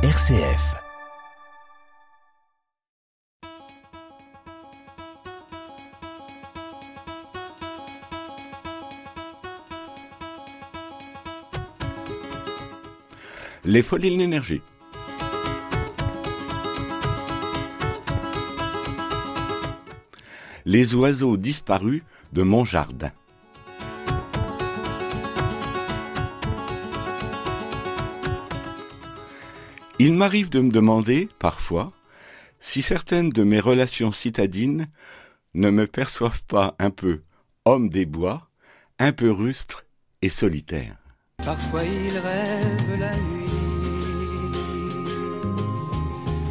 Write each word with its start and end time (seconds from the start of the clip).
RCF. 0.00 0.76
Les 13.64 13.82
folies 13.82 14.12
de 14.12 14.18
l'énergie. 14.18 14.62
Les 20.64 20.94
oiseaux 20.94 21.36
disparus 21.36 22.02
de 22.32 22.44
mon 22.44 22.64
jardin. 22.64 23.10
Il 30.00 30.14
m'arrive 30.14 30.48
de 30.48 30.60
me 30.60 30.70
demander, 30.70 31.28
parfois, 31.40 31.92
si 32.60 32.82
certaines 32.82 33.30
de 33.30 33.42
mes 33.42 33.58
relations 33.58 34.12
citadines 34.12 34.86
ne 35.54 35.70
me 35.70 35.88
perçoivent 35.88 36.44
pas 36.44 36.76
un 36.78 36.90
peu 36.90 37.22
homme 37.64 37.88
des 37.88 38.06
bois, 38.06 38.48
un 39.00 39.12
peu 39.12 39.32
rustre 39.32 39.86
et 40.22 40.28
solitaire. 40.28 40.96
Parfois 41.44 41.82
il 41.84 42.16
rêve 42.16 43.00
la 43.00 43.10
nuit, 43.10 43.50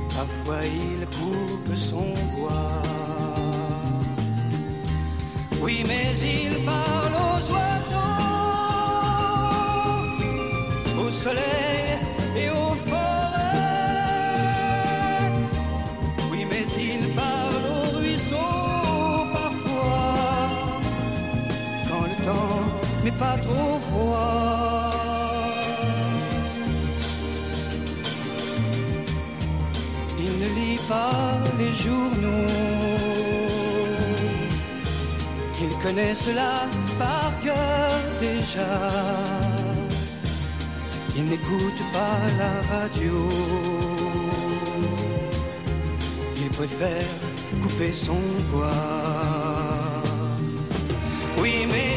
parfois 0.09 0.59
il 0.66 1.05
coupe 1.05 1.76
son 1.76 2.13
bois. 2.35 2.82
Oui, 5.62 5.84
mais 5.88 6.13
il 6.20 6.66
parle 6.66 7.13
aux 7.13 7.52
oiseaux, 7.54 7.98
au 11.07 11.12
soleil 11.12 11.66
pas 23.12 23.38
trop 23.38 23.80
froid. 23.90 24.91
Il 30.20 30.32
ne 30.41 30.50
lit 30.60 30.80
pas 30.90 31.38
les 31.60 31.74
journaux. 31.74 32.48
Il 35.62 35.70
connaît 35.84 36.16
cela 36.16 36.66
par 37.00 37.32
cœur 37.44 37.91
déjà. 38.20 38.72
Il 41.16 41.26
n'écoute 41.26 41.82
pas 41.94 42.20
la 42.38 42.54
radio. 42.76 43.28
Il 46.35 46.50
préfère 46.50 47.10
couper 47.63 47.91
son 47.91 48.22
bois. 48.52 49.98
Oui, 51.40 51.68
mais 51.72 51.96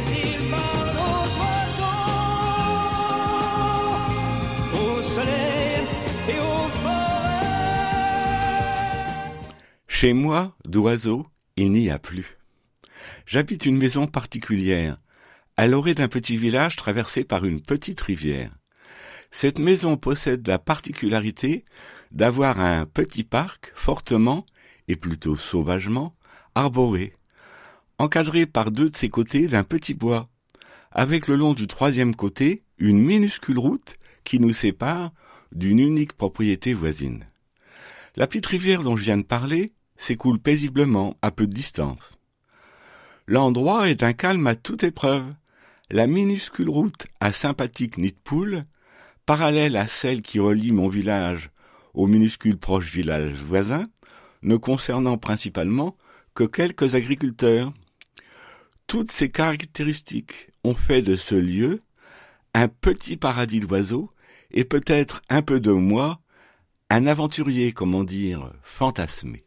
Chez 10.00 10.14
moi, 10.14 10.56
d'oiseaux, 10.64 11.26
il 11.58 11.72
n'y 11.72 11.90
a 11.90 11.98
plus. 11.98 12.38
J'habite 13.26 13.66
une 13.66 13.76
maison 13.76 14.06
particulière, 14.06 14.96
à 15.58 15.66
l'orée 15.66 15.92
d'un 15.92 16.08
petit 16.08 16.38
village 16.38 16.76
traversé 16.76 17.22
par 17.22 17.44
une 17.44 17.60
petite 17.60 18.00
rivière. 18.00 18.50
Cette 19.30 19.58
maison 19.58 19.98
possède 19.98 20.48
la 20.48 20.58
particularité 20.58 21.66
d'avoir 22.12 22.60
un 22.60 22.86
petit 22.86 23.24
parc 23.24 23.72
fortement, 23.74 24.46
et 24.88 24.96
plutôt 24.96 25.36
sauvagement, 25.36 26.16
arboré, 26.54 27.12
encadré 27.98 28.46
par 28.46 28.70
deux 28.70 28.88
de 28.88 28.96
ses 28.96 29.10
côtés 29.10 29.48
d'un 29.48 29.64
petit 29.64 29.92
bois, 29.92 30.30
avec 30.92 31.28
le 31.28 31.36
long 31.36 31.52
du 31.52 31.66
troisième 31.66 32.16
côté 32.16 32.62
une 32.78 33.00
minuscule 33.04 33.58
route 33.58 33.98
qui 34.24 34.40
nous 34.40 34.54
sépare 34.54 35.12
d'une 35.52 35.78
unique 35.78 36.14
propriété 36.14 36.72
voisine. 36.72 37.26
La 38.16 38.26
petite 38.26 38.46
rivière 38.46 38.82
dont 38.82 38.96
je 38.96 39.04
viens 39.04 39.18
de 39.18 39.24
parler 39.24 39.74
s'écoule 40.00 40.38
paisiblement 40.38 41.16
à 41.20 41.30
peu 41.30 41.46
de 41.46 41.52
distance. 41.52 42.18
L'endroit 43.26 43.90
est 43.90 44.02
un 44.02 44.14
calme 44.14 44.46
à 44.46 44.54
toute 44.54 44.82
épreuve. 44.82 45.26
La 45.90 46.06
minuscule 46.06 46.70
route 46.70 47.06
à 47.20 47.32
sympathique 47.32 47.98
nid 47.98 48.16
poule, 48.24 48.64
parallèle 49.26 49.76
à 49.76 49.86
celle 49.86 50.22
qui 50.22 50.40
relie 50.40 50.72
mon 50.72 50.88
village 50.88 51.50
au 51.92 52.06
minuscule 52.06 52.56
proche 52.56 52.90
village 52.90 53.34
voisin, 53.42 53.84
ne 54.42 54.56
concernant 54.56 55.18
principalement 55.18 55.96
que 56.34 56.44
quelques 56.44 56.94
agriculteurs. 56.94 57.72
Toutes 58.86 59.12
ces 59.12 59.30
caractéristiques 59.30 60.50
ont 60.64 60.74
fait 60.74 61.02
de 61.02 61.16
ce 61.16 61.34
lieu 61.34 61.82
un 62.54 62.68
petit 62.68 63.16
paradis 63.16 63.60
d'oiseaux 63.60 64.10
et 64.50 64.64
peut-être 64.64 65.20
un 65.28 65.42
peu 65.42 65.60
de 65.60 65.72
moi, 65.72 66.20
un 66.88 67.06
aventurier, 67.06 67.72
comment 67.72 68.02
dire, 68.02 68.52
fantasmé. 68.62 69.44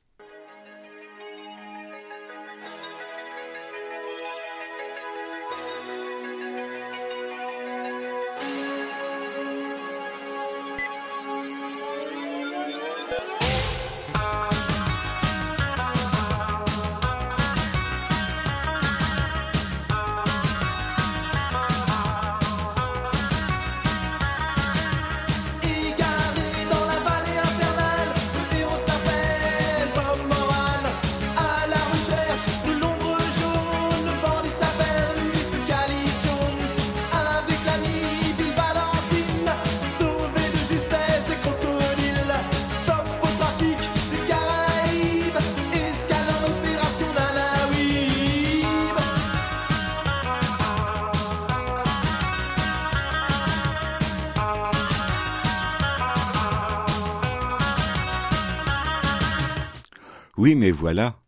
Oui, 60.43 60.55
mais 60.55 60.71
voilà, 60.71 61.21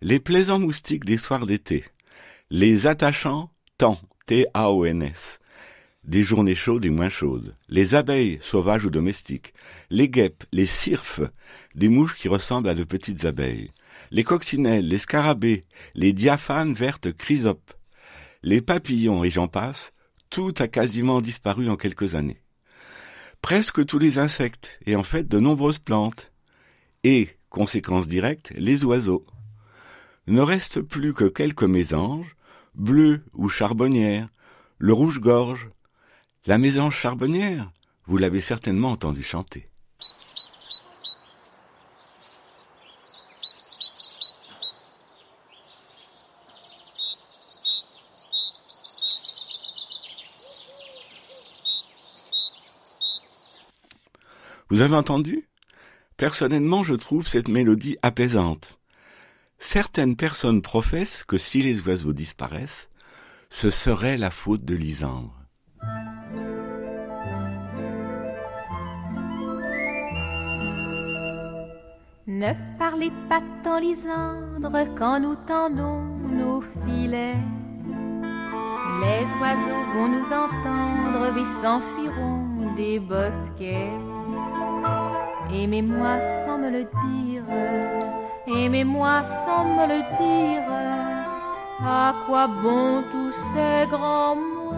les 0.00 0.18
plaisants 0.18 0.58
moustiques 0.58 1.04
des 1.04 1.18
soirs 1.18 1.46
d'été, 1.46 1.84
les 2.50 2.88
attachants 2.88 3.52
temps, 3.78 4.00
T-A-O-N-S, 4.26 5.38
des 6.02 6.24
journées 6.24 6.56
chaudes 6.56 6.84
et 6.84 6.90
moins 6.90 7.08
chaudes, 7.08 7.56
les 7.68 7.94
abeilles, 7.94 8.38
sauvages 8.40 8.84
ou 8.84 8.90
domestiques, 8.90 9.54
les 9.88 10.08
guêpes, 10.08 10.42
les 10.50 10.66
cirfes, 10.66 11.20
des 11.76 11.88
mouches 11.88 12.16
qui 12.16 12.26
ressemblent 12.26 12.68
à 12.68 12.74
de 12.74 12.82
petites 12.82 13.24
abeilles, 13.24 13.70
les 14.10 14.24
coccinelles, 14.24 14.88
les 14.88 14.98
scarabées, 14.98 15.64
les 15.94 16.12
diaphanes 16.12 16.74
vertes 16.74 17.12
chrysopes, 17.12 17.72
les 18.42 18.62
papillons 18.62 19.22
et 19.22 19.30
j'en 19.30 19.46
passe, 19.46 19.92
tout 20.28 20.54
a 20.58 20.66
quasiment 20.66 21.20
disparu 21.20 21.68
en 21.68 21.76
quelques 21.76 22.16
années. 22.16 22.42
Presque 23.42 23.86
tous 23.86 24.00
les 24.00 24.18
insectes 24.18 24.76
et 24.86 24.96
en 24.96 25.04
fait 25.04 25.28
de 25.28 25.38
nombreuses 25.38 25.78
plantes. 25.78 26.32
Et, 27.04 27.35
conséquence 27.50 28.08
directe, 28.08 28.52
les 28.56 28.84
oiseaux. 28.84 29.26
Ne 30.26 30.40
reste 30.40 30.80
plus 30.80 31.14
que 31.14 31.24
quelques 31.24 31.62
mésanges, 31.62 32.36
bleus 32.74 33.24
ou 33.34 33.48
charbonnières, 33.48 34.28
le 34.78 34.92
rouge-gorge. 34.92 35.70
La 36.46 36.58
mésange 36.58 36.96
charbonnière, 36.96 37.72
vous 38.06 38.18
l'avez 38.18 38.40
certainement 38.40 38.90
entendu 38.90 39.22
chanter. 39.22 39.68
Vous 54.68 54.80
avez 54.80 54.96
entendu? 54.96 55.48
Personnellement, 56.16 56.82
je 56.82 56.94
trouve 56.94 57.26
cette 57.26 57.48
mélodie 57.48 57.98
apaisante. 58.02 58.78
Certaines 59.58 60.16
personnes 60.16 60.62
professent 60.62 61.24
que 61.24 61.36
si 61.36 61.62
les 61.62 61.86
oiseaux 61.86 62.14
disparaissent, 62.14 62.88
ce 63.50 63.70
serait 63.70 64.16
la 64.16 64.30
faute 64.30 64.64
de 64.64 64.74
Lysandre. 64.74 65.34
Ne 72.26 72.52
parlez 72.78 73.12
pas 73.28 73.40
tant, 73.62 73.78
Lisandre, 73.78 74.72
quand 74.98 75.20
nous 75.20 75.36
tendons 75.46 76.02
nos 76.02 76.62
filets. 76.84 77.36
Les 79.00 79.26
oiseaux 79.40 79.84
vont 79.94 80.08
nous 80.08 80.32
entendre 80.32 81.38
et 81.38 81.62
s'enfuiront 81.62 82.74
des 82.74 82.98
bosquets. 82.98 84.15
Aimez-moi 85.52 86.20
sans 86.44 86.58
me 86.58 86.70
le 86.70 86.84
dire, 86.84 87.44
aimez-moi 88.48 89.22
sans 89.22 89.64
me 89.64 89.86
le 89.86 90.00
dire. 90.18 90.62
À 91.80 92.14
quoi 92.26 92.48
bon 92.48 93.04
tous 93.12 93.32
ces 93.52 93.86
grands 93.88 94.34
mots? 94.34 94.72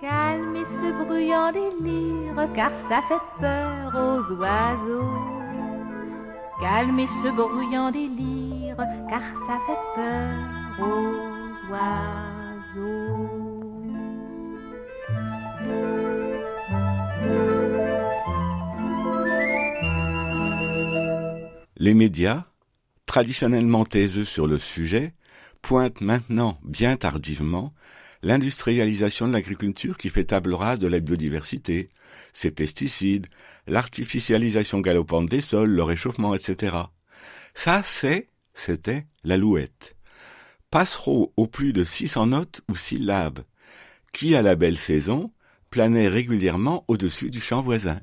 Calmez 0.00 0.64
ce 0.64 0.92
bruyant 1.04 1.50
délire, 1.50 2.48
car 2.54 2.70
ça 2.88 3.00
fait 3.08 3.24
peur 3.40 3.92
aux 3.94 4.32
oiseaux. 4.34 5.14
Calmez 6.60 7.06
ce 7.06 7.28
bruyant 7.30 7.90
délire, 7.90 8.76
car 9.08 9.22
ça 9.46 9.58
fait 9.66 9.82
peur 9.96 10.36
aux 10.80 11.72
oiseaux. 11.72 13.24
Les 21.84 21.92
médias, 21.92 22.46
traditionnellement 23.04 23.84
taiseux 23.84 24.24
sur 24.24 24.46
le 24.46 24.58
sujet, 24.58 25.12
pointent 25.60 26.00
maintenant, 26.00 26.58
bien 26.64 26.96
tardivement, 26.96 27.74
l'industrialisation 28.22 29.28
de 29.28 29.34
l'agriculture 29.34 29.98
qui 29.98 30.08
fait 30.08 30.24
table 30.24 30.54
rase 30.54 30.78
de 30.78 30.86
la 30.86 30.98
biodiversité, 31.00 31.90
ses 32.32 32.50
pesticides, 32.50 33.26
l'artificialisation 33.66 34.80
galopante 34.80 35.28
des 35.28 35.42
sols, 35.42 35.72
le 35.72 35.82
réchauffement, 35.82 36.34
etc. 36.34 36.74
Ça, 37.52 37.82
c'est, 37.84 38.30
c'était 38.54 39.04
l'alouette. 39.22 39.94
Passereau 40.70 41.34
aux 41.36 41.46
plus 41.46 41.74
de 41.74 41.84
600 41.84 42.28
notes 42.28 42.62
ou 42.70 42.76
syllabes, 42.76 43.44
qui, 44.14 44.34
à 44.34 44.40
la 44.40 44.56
belle 44.56 44.78
saison, 44.78 45.32
planait 45.68 46.08
régulièrement 46.08 46.86
au-dessus 46.88 47.28
du 47.28 47.42
champ 47.42 47.60
voisin? 47.60 48.00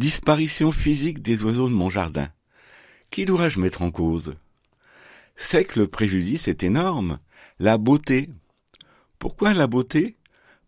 Disparition 0.00 0.72
physique 0.72 1.20
des 1.20 1.44
oiseaux 1.44 1.68
de 1.68 1.74
mon 1.74 1.90
jardin. 1.90 2.30
Qui 3.10 3.26
dois-je 3.26 3.60
mettre 3.60 3.82
en 3.82 3.90
cause? 3.90 4.32
C'est 5.36 5.66
que 5.66 5.78
le 5.78 5.88
préjudice 5.88 6.48
est 6.48 6.62
énorme. 6.62 7.18
La 7.58 7.76
beauté. 7.76 8.30
Pourquoi 9.18 9.52
la 9.52 9.66
beauté? 9.66 10.16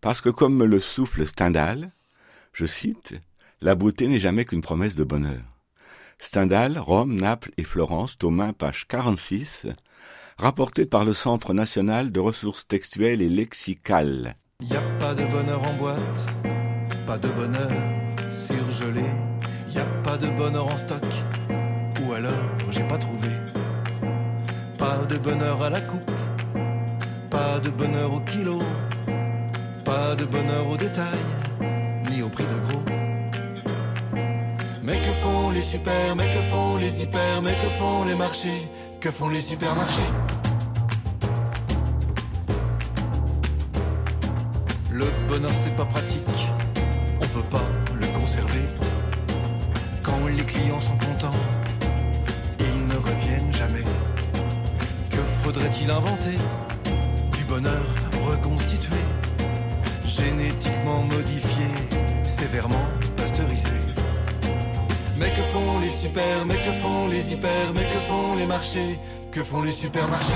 Parce 0.02 0.20
que 0.20 0.28
comme 0.28 0.54
me 0.54 0.66
le 0.66 0.80
souffle 0.80 1.26
Stendhal, 1.26 1.92
je 2.52 2.66
cite, 2.66 3.14
La 3.62 3.74
beauté 3.74 4.06
n'est 4.06 4.20
jamais 4.20 4.44
qu'une 4.44 4.60
promesse 4.60 4.96
de 4.96 5.04
bonheur. 5.04 5.40
Stendhal, 6.20 6.78
Rome, 6.78 7.14
Naples 7.14 7.52
et 7.56 7.64
Florence, 7.64 8.18
Thomas, 8.18 8.52
page 8.52 8.86
46, 8.86 9.64
rapporté 10.36 10.84
par 10.84 11.06
le 11.06 11.14
Centre 11.14 11.54
national 11.54 12.12
de 12.12 12.20
ressources 12.20 12.68
textuelles 12.68 13.22
et 13.22 13.30
lexicales. 13.30 14.36
Pas 17.06 17.16
de 17.16 17.30
bonheur 17.30 18.01
surgelé. 18.32 19.04
Y 19.68 19.78
a 19.78 19.86
pas 20.02 20.16
de 20.16 20.28
bonheur 20.28 20.66
en 20.66 20.76
stock, 20.76 21.04
ou 22.02 22.12
alors 22.12 22.32
j'ai 22.70 22.82
pas 22.84 22.98
trouvé. 22.98 23.28
Pas 24.76 25.06
de 25.08 25.16
bonheur 25.16 25.62
à 25.62 25.70
la 25.70 25.80
coupe, 25.80 26.10
pas 27.30 27.60
de 27.60 27.70
bonheur 27.70 28.12
au 28.12 28.20
kilo, 28.20 28.60
pas 29.84 30.14
de 30.16 30.24
bonheur 30.24 30.66
au 30.68 30.76
détail, 30.76 31.20
ni 32.10 32.22
au 32.22 32.28
prix 32.28 32.46
de 32.46 32.58
gros. 32.66 32.82
Mais 34.82 34.98
que 34.98 35.12
font 35.22 35.50
les 35.50 35.62
super, 35.62 36.16
mais 36.16 36.28
que 36.28 36.42
font 36.50 36.76
les 36.76 37.02
hyper, 37.02 37.42
mais 37.42 37.56
que 37.56 37.70
font 37.70 38.04
les 38.04 38.16
marchés, 38.16 38.68
que 39.00 39.10
font 39.10 39.28
les 39.28 39.40
supermarchés? 39.40 40.10
Le 44.90 45.06
bonheur 45.28 45.52
c'est 45.54 45.76
pas 45.76 45.86
pratique, 45.86 46.24
faudrait-il 55.72 55.90
inventer 55.90 56.36
Du 57.36 57.44
bonheur 57.44 57.82
reconstitué, 58.26 58.96
génétiquement 60.04 61.02
modifié, 61.02 61.66
sévèrement 62.24 62.86
pasteurisé? 63.16 63.70
Mais 65.18 65.30
que 65.30 65.42
font 65.42 65.80
les 65.80 65.88
super, 65.88 66.46
mais 66.46 66.56
que 66.56 66.72
font 66.72 67.08
les 67.08 67.32
hyper, 67.32 67.74
mais 67.74 67.84
que 67.84 68.00
font 68.00 68.34
les 68.34 68.46
marchés, 68.46 68.98
que 69.30 69.42
font 69.42 69.62
les 69.62 69.72
supermarchés? 69.72 70.32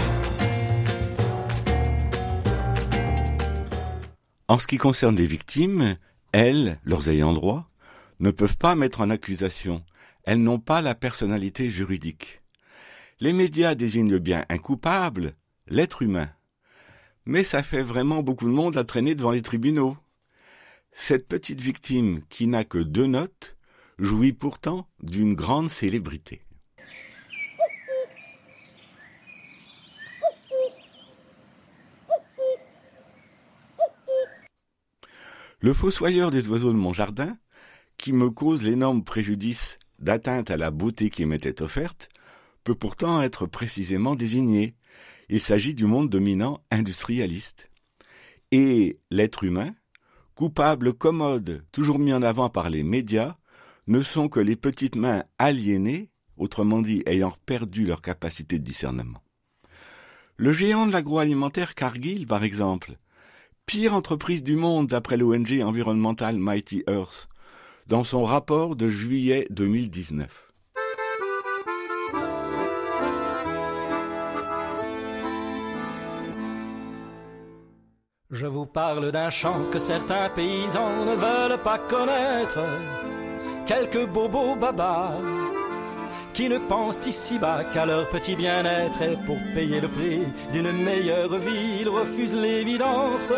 En 4.48 4.58
ce 4.58 4.66
qui 4.66 4.78
concerne 4.78 5.16
les 5.16 5.26
victimes, 5.26 5.96
elles, 6.32 6.78
leurs 6.84 7.08
ayants 7.08 7.34
droit, 7.34 7.68
ne 8.20 8.30
peuvent 8.30 8.56
pas 8.56 8.74
mettre 8.74 9.00
en 9.00 9.10
accusation. 9.10 9.82
Elles 10.24 10.42
n'ont 10.42 10.60
pas 10.60 10.80
la 10.80 10.94
personnalité 10.94 11.68
juridique. 11.68 12.42
Les 13.18 13.32
médias 13.32 13.74
désignent 13.74 14.18
bien 14.18 14.44
un 14.50 14.58
coupable, 14.58 15.36
l'être 15.68 16.02
humain. 16.02 16.28
Mais 17.24 17.44
ça 17.44 17.62
fait 17.62 17.82
vraiment 17.82 18.22
beaucoup 18.22 18.44
de 18.44 18.52
monde 18.52 18.76
à 18.76 18.84
traîner 18.84 19.14
devant 19.14 19.30
les 19.30 19.40
tribunaux. 19.40 19.96
Cette 20.92 21.26
petite 21.26 21.62
victime, 21.62 22.20
qui 22.28 22.46
n'a 22.46 22.64
que 22.64 22.76
deux 22.76 23.06
notes, 23.06 23.56
jouit 23.98 24.34
pourtant 24.34 24.86
d'une 25.02 25.34
grande 25.34 25.70
célébrité. 25.70 26.42
Le 35.60 35.72
fossoyeur 35.72 36.30
des 36.30 36.50
oiseaux 36.50 36.72
de 36.72 36.76
mon 36.76 36.92
jardin, 36.92 37.38
qui 37.96 38.12
me 38.12 38.28
cause 38.28 38.62
l'énorme 38.62 39.02
préjudice 39.02 39.78
d'atteinte 39.98 40.50
à 40.50 40.58
la 40.58 40.70
beauté 40.70 41.08
qui 41.08 41.24
m'était 41.24 41.62
offerte, 41.62 42.10
peut 42.66 42.74
pourtant 42.74 43.22
être 43.22 43.46
précisément 43.46 44.16
désigné. 44.16 44.74
Il 45.28 45.40
s'agit 45.40 45.72
du 45.72 45.86
monde 45.86 46.10
dominant 46.10 46.58
industrialiste. 46.72 47.70
Et 48.50 48.98
l'être 49.12 49.44
humain, 49.44 49.72
coupable 50.34 50.92
commode, 50.92 51.64
toujours 51.70 52.00
mis 52.00 52.12
en 52.12 52.22
avant 52.22 52.48
par 52.48 52.68
les 52.68 52.82
médias, 52.82 53.36
ne 53.86 54.02
sont 54.02 54.28
que 54.28 54.40
les 54.40 54.56
petites 54.56 54.96
mains 54.96 55.22
aliénées, 55.38 56.10
autrement 56.36 56.82
dit 56.82 57.04
ayant 57.06 57.32
perdu 57.46 57.86
leur 57.86 58.02
capacité 58.02 58.58
de 58.58 58.64
discernement. 58.64 59.22
Le 60.36 60.52
géant 60.52 60.86
de 60.86 60.92
l'agroalimentaire 60.92 61.76
Cargill, 61.76 62.26
par 62.26 62.42
exemple, 62.42 62.96
pire 63.64 63.94
entreprise 63.94 64.42
du 64.42 64.56
monde 64.56 64.88
d'après 64.88 65.16
l'ONG 65.16 65.62
environnementale 65.62 66.36
Mighty 66.36 66.82
Earth, 66.88 67.28
dans 67.86 68.02
son 68.02 68.24
rapport 68.24 68.74
de 68.74 68.88
juillet 68.88 69.46
2019. 69.50 70.45
Je 78.32 78.46
vous 78.46 78.66
parle 78.66 79.12
d'un 79.12 79.30
chant 79.30 79.60
que 79.70 79.78
certains 79.78 80.28
paysans 80.30 81.04
ne 81.04 81.14
veulent 81.14 81.58
pas 81.62 81.78
connaître. 81.78 82.58
Quelques 83.66 84.04
bobos 84.04 84.56
babas 84.56 85.12
qui 86.34 86.48
ne 86.48 86.58
pensent 86.58 87.06
ici-bas 87.06 87.62
qu'à 87.72 87.86
leur 87.86 88.08
petit 88.08 88.34
bien-être 88.34 89.00
et 89.00 89.16
pour 89.26 89.38
payer 89.54 89.80
le 89.80 89.86
prix 89.86 90.22
d'une 90.52 90.72
meilleure 90.72 91.36
vie, 91.38 91.82
ils 91.82 91.88
refusent 91.88 92.34
l'évidence 92.34 93.32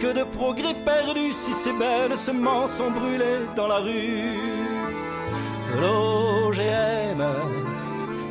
que 0.00 0.12
de 0.14 0.24
progrès 0.24 0.74
perdus 0.82 1.32
si 1.32 1.52
ces 1.52 1.72
belles 1.74 2.16
semences 2.16 2.78
sont 2.78 2.90
brûlées 2.90 3.44
dans 3.54 3.68
la 3.68 3.80
rue. 3.80 4.32
L'OGM, 5.78 7.22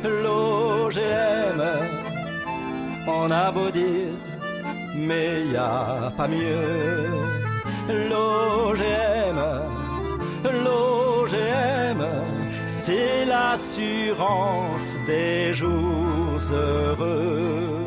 l'OGM, 0.02 1.62
on 3.06 3.30
a 3.30 3.52
beau 3.52 3.70
dire, 3.70 4.14
mais 4.94 5.46
y 5.46 5.56
a 5.56 6.12
pas 6.16 6.28
mieux. 6.28 7.06
L'OGM, 7.88 9.40
l'OGM, 10.64 12.04
c'est 12.66 13.24
l'assurance 13.24 14.96
des 15.06 15.52
jours 15.54 16.40
heureux. 16.52 17.84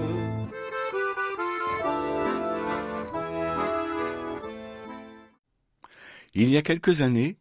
Il 6.39 6.49
y 6.49 6.57
a 6.57 6.61
quelques 6.61 7.01
années, 7.01 7.37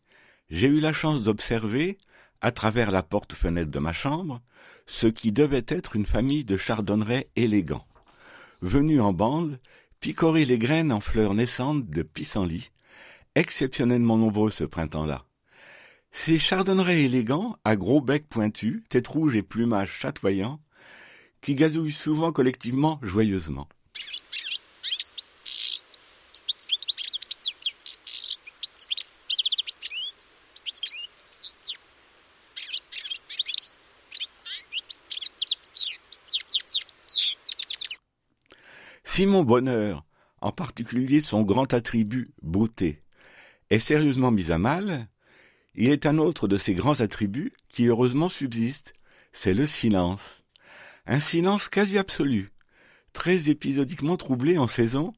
j'ai 0.49 0.69
eu 0.69 0.81
la 0.81 0.95
chance 0.95 1.23
d'observer, 1.23 1.99
à 2.41 2.51
travers 2.51 2.91
la 2.91 3.03
porte-fenêtre 3.03 3.71
de 3.71 3.79
ma 3.79 3.93
chambre, 3.93 4.41
ce 4.87 5.07
qui 5.07 5.33
devait 5.33 5.67
être 5.69 5.97
une 5.97 6.07
famille 6.07 6.45
de 6.45 6.57
chardonnerets 6.57 7.29
élégants, 7.37 7.87
venus 8.63 9.01
en 9.01 9.13
bande 9.13 9.59
picorer 10.01 10.45
les 10.45 10.59
graines 10.59 10.93
en 10.93 11.01
fleurs 11.01 11.35
naissantes 11.35 11.89
de 11.89 12.03
pissenlit, 12.03 12.71
exceptionnellement 13.35 14.17
nombreux 14.17 14.51
ce 14.51 14.65
printemps-là. 14.65 15.25
Ces 16.13 16.39
chardonnerets 16.39 17.03
élégants, 17.03 17.57
à 17.65 17.77
gros 17.77 18.01
bec 18.01 18.29
pointu, 18.29 18.85
tête 18.89 19.07
rouge 19.07 19.37
et 19.37 19.43
plumage 19.43 19.91
chatoyant, 19.91 20.61
qui 21.41 21.55
gazouillent 21.55 21.93
souvent 21.93 22.33
collectivement 22.33 22.99
joyeusement. 23.03 23.69
Si 39.17 39.25
mon 39.25 39.45
bonheur, 39.45 40.05
en 40.43 40.53
particulier 40.53 41.23
son 41.23 41.41
grand 41.41 41.73
attribut 41.73 42.35
beauté, 42.43 43.03
est 43.71 43.79
sérieusement 43.79 44.31
mis 44.31 44.53
à 44.53 44.59
mal, 44.59 45.09
il 45.75 45.89
est 45.89 46.05
un 46.05 46.19
autre 46.19 46.49
de 46.49 46.59
ces 46.59 46.75
grands 46.75 47.01
attributs 47.01 47.55
qui 47.71 47.87
heureusement 47.87 48.29
subsiste, 48.29 48.93
c'est 49.33 49.55
le 49.55 49.65
silence. 49.65 50.45
Un 51.07 51.19
silence 51.19 51.71
quasi 51.71 51.97
absolu, 51.97 52.53
très 53.15 53.49
épisodiquement 53.49 54.19
troublé 54.19 54.59
en 54.59 54.67
saison 54.67 55.15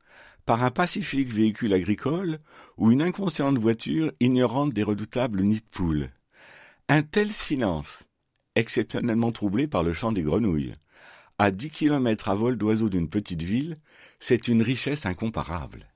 par 0.46 0.62
un 0.62 0.70
pacifique 0.70 1.32
véhicule 1.32 1.74
agricole 1.74 2.38
ou 2.76 2.92
une 2.92 3.02
inconsciente 3.02 3.58
voiture 3.58 4.12
ignorante 4.20 4.72
des 4.72 4.84
redoutables 4.84 5.42
nids 5.42 5.56
de 5.56 5.70
poules. 5.72 6.10
Un 6.88 7.02
tel 7.02 7.32
silence, 7.32 8.04
exceptionnellement 8.54 9.32
troublé 9.32 9.66
par 9.66 9.82
le 9.82 9.92
chant 9.92 10.12
des 10.12 10.22
grenouilles, 10.22 10.74
à 11.38 11.50
dix 11.50 11.71
kilomètres 11.71 12.28
à 12.28 12.35
vol 12.35 12.57
d'oiseau 12.57 12.88
d'une 12.88 13.09
petite 13.09 13.42
ville, 13.42 13.76
c'est 14.21 14.49
une 14.49 14.62
richesse 14.62 15.07
incomparable. 15.07 15.87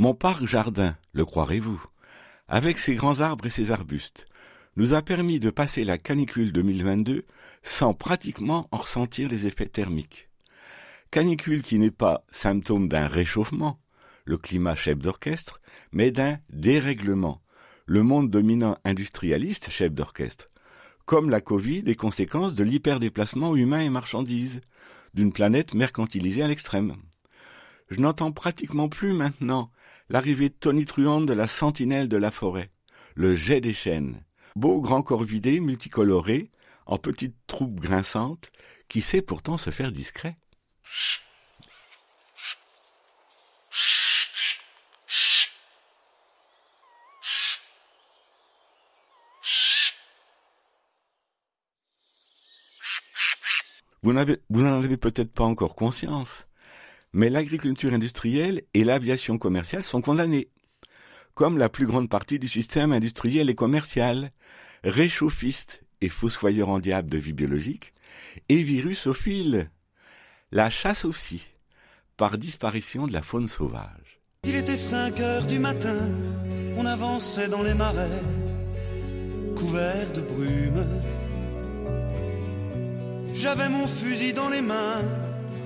Mon 0.00 0.14
parc-jardin, 0.14 0.96
le 1.12 1.24
croirez-vous, 1.24 1.82
avec 2.46 2.78
ses 2.78 2.94
grands 2.94 3.18
arbres 3.18 3.46
et 3.46 3.50
ses 3.50 3.72
arbustes, 3.72 4.26
nous 4.76 4.94
a 4.94 5.02
permis 5.02 5.40
de 5.40 5.50
passer 5.50 5.82
la 5.82 5.98
canicule 5.98 6.52
2022 6.52 7.24
sans 7.64 7.94
pratiquement 7.94 8.68
en 8.70 8.76
ressentir 8.76 9.28
les 9.28 9.48
effets 9.48 9.66
thermiques. 9.66 10.28
Canicule 11.10 11.62
qui 11.62 11.80
n'est 11.80 11.90
pas 11.90 12.24
symptôme 12.30 12.86
d'un 12.86 13.08
réchauffement, 13.08 13.80
le 14.24 14.38
climat 14.38 14.76
chef 14.76 14.98
d'orchestre, 14.98 15.60
mais 15.90 16.12
d'un 16.12 16.38
dérèglement, 16.50 17.42
le 17.84 18.04
monde 18.04 18.30
dominant 18.30 18.78
industrialiste 18.84 19.68
chef 19.68 19.92
d'orchestre, 19.92 20.48
comme 21.06 21.28
la 21.28 21.40
Covid 21.40 21.82
et 21.86 21.96
conséquence 21.96 22.54
de 22.54 22.62
l'hyperdéplacement 22.62 23.56
humain 23.56 23.80
et 23.80 23.90
marchandises, 23.90 24.60
d'une 25.14 25.32
planète 25.32 25.74
mercantilisée 25.74 26.44
à 26.44 26.46
l'extrême. 26.46 26.94
Je 27.90 27.98
n'entends 27.98 28.30
pratiquement 28.30 28.88
plus 28.88 29.12
maintenant 29.12 29.72
l'arrivée 30.08 30.50
tonitruante 30.50 31.26
de 31.26 31.32
la 31.32 31.46
sentinelle 31.46 32.08
de 32.08 32.16
la 32.16 32.30
forêt, 32.30 32.70
le 33.14 33.36
jet 33.36 33.60
des 33.60 33.74
chênes, 33.74 34.22
beau 34.56 34.80
grand 34.80 35.02
corvidé 35.02 35.60
multicoloré, 35.60 36.50
en 36.86 36.98
petites 36.98 37.36
troupes 37.46 37.78
grinçantes, 37.78 38.50
qui 38.88 39.02
sait 39.02 39.22
pourtant 39.22 39.58
se 39.58 39.70
faire 39.70 39.92
discret. 39.92 40.36
Vous 54.02 54.12
n'en 54.12 54.78
avez 54.78 54.96
peut-être 54.96 55.32
pas 55.32 55.44
encore 55.44 55.74
conscience, 55.74 56.47
mais 57.12 57.30
l'agriculture 57.30 57.92
industrielle 57.92 58.62
et 58.74 58.84
l'aviation 58.84 59.38
commerciale 59.38 59.82
sont 59.82 60.00
condamnées, 60.00 60.48
comme 61.34 61.58
la 61.58 61.68
plus 61.68 61.86
grande 61.86 62.08
partie 62.08 62.38
du 62.38 62.48
système 62.48 62.92
industriel 62.92 63.48
et 63.48 63.54
commercial, 63.54 64.32
réchauffiste 64.84 65.82
et 66.00 66.08
fossoyeur 66.08 66.68
en 66.68 66.78
diable 66.78 67.08
de 67.08 67.18
vie 67.18 67.32
biologique, 67.32 67.94
et 68.48 68.62
virusophile. 68.62 69.70
La 70.50 70.70
chasse 70.70 71.04
aussi, 71.04 71.46
par 72.16 72.38
disparition 72.38 73.06
de 73.06 73.12
la 73.12 73.22
faune 73.22 73.48
sauvage. 73.48 74.20
Il 74.44 74.54
était 74.54 74.76
5 74.76 75.20
heures 75.20 75.46
du 75.46 75.58
matin, 75.58 75.96
on 76.76 76.86
avançait 76.86 77.48
dans 77.48 77.62
les 77.62 77.74
marais, 77.74 78.22
couverts 79.56 80.12
de 80.12 80.20
brume. 80.20 80.86
J'avais 83.34 83.68
mon 83.68 83.86
fusil 83.86 84.32
dans 84.32 84.48
les 84.48 84.62
mains, 84.62 85.04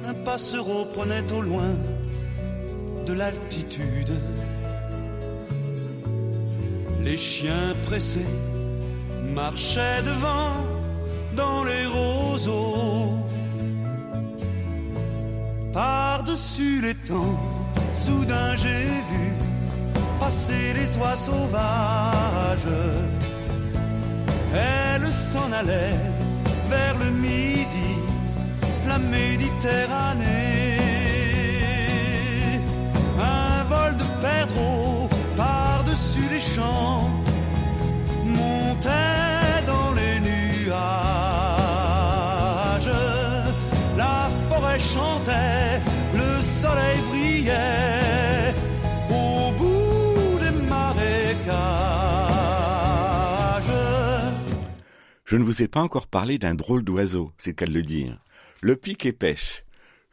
un 0.07 0.15
passereau 0.25 0.85
prenait 0.87 1.33
au 1.33 1.43
loin 1.43 1.75
de 3.07 3.13
l'altitude. 3.13 4.13
Les 7.01 7.17
chiens 7.17 7.75
pressés 7.87 8.33
marchaient 9.35 10.03
devant 10.05 10.55
dans 11.35 11.65
les 11.65 11.87
roseaux. 11.87 13.19
Par-dessus 15.73 16.81
les 16.83 16.95
temps, 16.95 17.41
soudain 17.93 18.55
j'ai 18.57 18.85
vu 19.11 19.33
passer 20.21 20.75
les 20.75 20.97
oies 20.99 21.17
sauvages. 21.17 22.79
Elles 24.55 25.11
s'en 25.11 25.51
allaient 25.53 25.99
vers 26.69 26.97
le 26.99 27.11
midi, 27.11 27.92
la 28.93 28.99
Méditerranée. 28.99 30.77
Un 33.19 33.65
vol 33.73 33.97
de 33.97 34.07
perdreaux 34.21 35.09
par-dessus 35.37 36.29
les 36.31 36.41
champs 36.41 37.11
montait 38.25 39.59
dans 39.67 39.91
les 39.99 40.17
nuages. 40.29 40.77
La 43.97 44.19
forêt 44.49 44.81
chantait, 44.95 45.81
le 46.21 46.43
soleil 46.43 46.99
brillait 47.11 48.55
au 49.11 49.53
bout 49.59 50.39
des 50.45 50.55
marécages. 50.75 51.53
Je 55.25 55.37
ne 55.37 55.45
vous 55.45 55.63
ai 55.63 55.69
pas 55.69 55.81
encore 55.81 56.09
parlé 56.09 56.39
d'un 56.39 56.55
drôle 56.55 56.85
d'oiseau, 56.85 57.33
c'est 57.39 57.51
le 57.51 57.55
cas 57.55 57.67
de 57.67 57.73
le 57.73 57.83
dire. 57.83 58.19
Le 58.65 58.77
pic 58.77 59.05
et 59.07 59.13
pêche. 59.13 59.65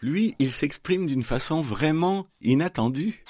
Lui, 0.02 0.34
il 0.40 0.52
s'exprime 0.52 1.06
d'une 1.06 1.24
façon 1.24 1.62
vraiment 1.62 2.26
inattendue. 2.42 3.24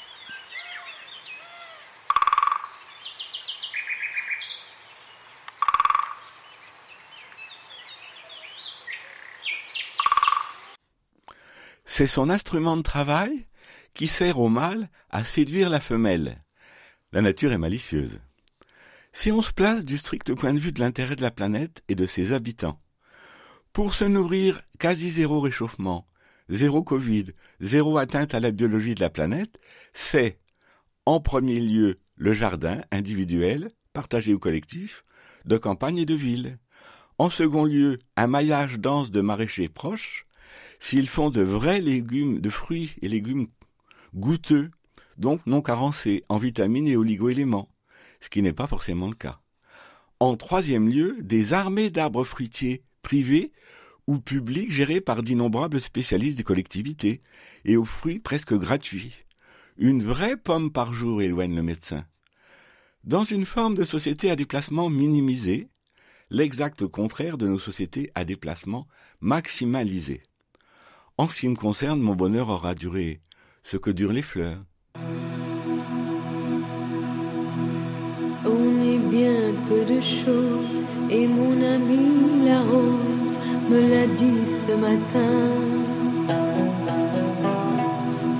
C'est 11.84 12.08
son 12.08 12.30
instrument 12.30 12.78
de 12.78 12.82
travail 12.82 13.46
qui 13.94 14.08
sert 14.08 14.40
au 14.40 14.48
mâle 14.48 14.90
à 15.10 15.26
séduire 15.26 15.70
la 15.70 15.82
femelle. 15.82 16.46
La 17.12 17.22
nature 17.22 17.52
est 17.52 17.58
malicieuse. 17.58 18.22
Si 19.12 19.34
on 19.34 19.42
se 19.42 19.52
place 19.52 19.84
du 19.84 19.98
strict 19.98 20.34
point 20.34 20.54
de 20.54 20.60
vue 20.60 20.72
de 20.72 20.80
l'intérêt 20.80 21.18
de 21.18 21.24
la 21.24 21.32
planète 21.32 21.84
et 21.90 21.96
de 21.96 22.06
ses 22.06 22.32
habitants, 22.32 22.80
pour 23.74 23.94
se 23.94 24.06
nourrir 24.06 24.62
quasi 24.80 25.10
zéro 25.10 25.40
réchauffement, 25.40 26.08
zéro 26.50 26.84
Covid, 26.84 27.26
zéro 27.60 27.98
atteinte 27.98 28.34
à 28.34 28.40
la 28.40 28.52
biologie 28.52 28.96
de 28.96 29.02
la 29.02 29.10
planète, 29.10 29.60
c'est, 29.94 30.40
en 31.06 31.20
premier 31.20 31.60
lieu, 31.60 32.00
le 32.16 32.34
jardin 32.34 32.82
individuel, 32.92 33.72
partagé 33.94 34.34
ou 34.34 34.40
collectif, 34.40 35.06
de 35.46 35.58
campagne 35.58 35.98
et 35.98 36.06
de 36.06 36.16
ville. 36.16 36.60
En 37.18 37.30
second 37.30 37.66
lieu, 37.66 38.00
un 38.16 38.28
maillage 38.28 38.80
dense 38.80 39.12
de 39.12 39.22
maraîchers 39.22 39.70
proches, 39.70 40.26
s'ils 40.80 41.10
font 41.10 41.30
de 41.30 41.42
vrais 41.42 41.80
légumes, 41.80 42.40
de 42.40 42.50
fruits 42.50 42.96
et 43.02 43.08
légumes 43.08 43.48
goûteux, 44.16 44.72
donc 45.18 45.46
non 45.46 45.62
carencés 45.62 46.24
en 46.30 46.38
vitamines 46.38 46.88
et 46.88 46.96
oligoéléments, 46.96 47.70
ce 48.22 48.30
qui 48.30 48.42
n'est 48.42 48.54
pas 48.54 48.68
forcément 48.68 49.08
le 49.08 49.16
cas. 49.16 49.40
En 50.20 50.36
troisième 50.36 50.90
lieu, 50.90 51.18
des 51.22 51.54
armées 51.54 51.90
d'arbres 51.90 52.24
fruitiers 52.24 52.84
privés 53.10 53.52
ou 54.06 54.20
publics 54.20 54.72
gérés 54.72 55.02
par 55.02 55.24
d'innombrables 55.24 55.82
spécialistes 55.82 56.38
des 56.38 56.44
collectivités 56.44 57.22
et 57.66 57.76
aux 57.76 57.84
fruits 57.84 58.20
presque 58.20 58.54
gratuits. 58.54 59.26
Une 59.78 60.04
vraie 60.04 60.38
pomme 60.38 60.72
par 60.72 60.94
jour 60.94 61.24
éloigne 61.24 61.56
le 61.56 61.64
médecin. 61.64 62.06
Dans 63.04 63.24
une 63.24 63.48
forme 63.48 63.74
de 63.74 63.84
société 63.84 64.30
à 64.30 64.36
déplacement 64.36 64.92
minimisé, 64.92 65.70
l'exact 66.30 66.86
contraire 66.86 67.40
de 67.40 67.48
nos 67.48 67.58
sociétés 67.58 68.12
à 68.14 68.26
déplacement 68.26 68.88
maximalisé. 69.22 70.22
En 71.18 71.28
ce 71.30 71.40
qui 71.40 71.48
me 71.48 71.56
concerne, 71.56 72.00
mon 72.00 72.14
bonheur 72.14 72.50
aura 72.50 72.76
duré 72.76 73.22
ce 73.64 73.78
que 73.78 73.90
durent 73.90 74.14
les 74.14 74.22
fleurs. 74.22 74.64
Bien 79.10 79.54
peu 79.68 79.84
de 79.86 80.00
choses 80.00 80.82
et 81.10 81.28
mon 81.28 81.62
ami 81.62 82.46
la 82.46 82.62
rose 82.62 83.40
me 83.70 83.82
l'a 83.82 84.08
dit 84.08 84.46
ce 84.46 84.72
matin. 84.74 85.90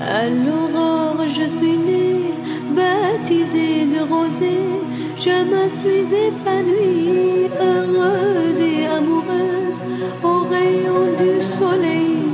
À 0.00 0.28
l'aurore, 0.28 1.26
je 1.26 1.46
suis 1.46 1.76
née, 1.76 2.34
baptisée 2.74 3.86
de 3.86 4.00
rosée. 4.12 4.70
Je 5.16 5.36
me 5.52 5.68
suis 5.68 6.14
épanouie, 6.28 7.50
heureuse 7.60 8.60
et 8.60 8.86
amoureuse. 8.86 9.80
Au 10.22 10.40
rayon 10.54 11.02
du 11.18 11.40
soleil, 11.40 12.24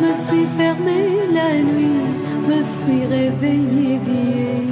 me 0.00 0.12
suis 0.12 0.46
fermée 0.56 1.26
la 1.32 1.62
nuit, 1.62 2.06
me 2.48 2.62
suis 2.62 3.04
réveillée 3.06 3.98
vieille. 3.98 4.67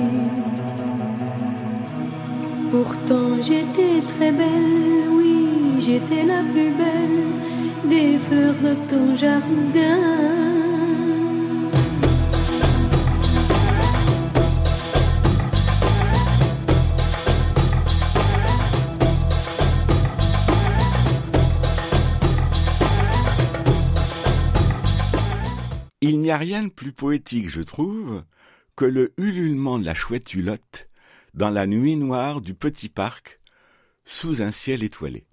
Pourtant 2.83 3.40
j'étais 3.40 4.02
très 4.06 4.33
belle, 4.33 5.09
oui, 5.11 5.80
j'étais 5.80 6.26
la 6.26 6.42
plus 6.42 6.73
belle 6.76 7.88
des 7.88 8.18
fleurs 8.18 8.61
de 8.61 8.75
ton 8.87 9.16
jardin. 9.16 10.02
Il 26.02 26.21
n'y 26.21 26.30
a 26.30 26.37
rien 26.37 26.64
de 26.64 26.68
plus 26.68 26.92
poétique, 26.92 27.49
je 27.49 27.62
trouve, 27.62 28.23
que 28.76 28.85
le 28.85 29.14
ululement 29.16 29.78
de 29.78 29.87
la 29.87 29.95
chouette 29.95 30.35
hulotte 30.35 30.88
dans 31.37 31.50
la 31.50 31.66
nuit 31.66 31.97
noire 31.97 32.40
du 32.40 32.55
petit 32.55 32.88
parc, 32.88 33.41
sous 34.04 34.43
un 34.43 34.50
ciel 34.50 34.82
étoilé. 34.82 35.26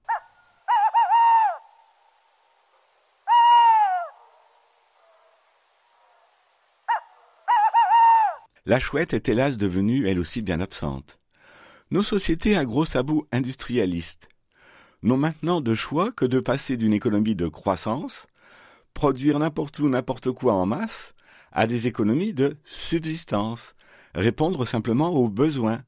La 8.65 8.80
chouette 8.80 9.13
est 9.13 9.28
hélas 9.28 9.58
devenue 9.58 10.08
elle 10.08 10.19
aussi 10.19 10.41
bien 10.41 10.62
absente. 10.62 11.19
Nos 11.91 12.04
sociétés 12.04 12.56
à 12.56 12.65
gros 12.65 12.86
sabots 12.86 13.28
industrialistes 13.32 14.30
n'ont 15.04 15.17
maintenant 15.17 15.62
de 15.62 15.75
choix 15.75 16.12
que 16.12 16.25
de 16.25 16.39
passer 16.39 16.78
d'une 16.78 16.93
économie 16.93 17.36
de 17.36 17.47
croissance, 17.47 18.28
produire 18.93 19.39
n'importe 19.39 19.80
où 19.80 19.89
n'importe 19.89 20.32
quoi 20.32 20.54
en 20.54 20.65
masse, 20.65 21.13
à 21.51 21.67
des 21.67 21.88
économies 21.88 22.34
de 22.34 22.58
subsistance, 22.63 23.75
répondre 24.15 24.65
simplement 24.65 25.10
aux 25.10 25.30
besoins. 25.30 25.84